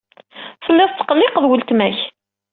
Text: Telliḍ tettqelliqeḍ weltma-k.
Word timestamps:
Telliḍ 0.63 0.89
tettqelliqeḍ 0.91 1.45
weltma-k. 1.47 1.97